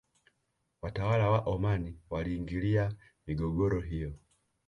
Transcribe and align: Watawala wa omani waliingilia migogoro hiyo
Watawala 0.81 1.29
wa 1.29 1.39
omani 1.39 1.99
waliingilia 2.09 2.93
migogoro 3.27 3.81
hiyo 3.81 4.13